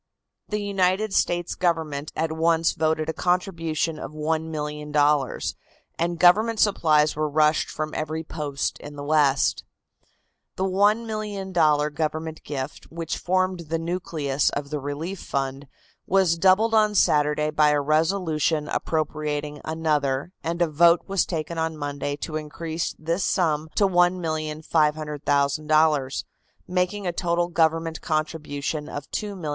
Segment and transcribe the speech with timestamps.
[0.49, 5.55] The United States Government at once voted a contribution of $1,000,000,
[5.99, 9.63] and government supplies were rushed from every post in the West.
[10.55, 15.67] The $1,000,000 government gift, which formed the nucleus of the relief fund,
[16.07, 21.77] was doubled on Saturday by a resolution appropriating another, and a vote was taken on
[21.77, 26.23] Monday to increase this sum to $1,500,000,
[26.67, 29.49] making a total government contribution of $2,500,000.